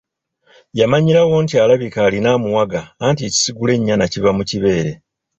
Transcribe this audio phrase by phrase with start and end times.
[0.79, 4.91] Yamanyirawo nti alabika alina amuwaga, anti ekisigula ennyana kiva mu kibeere.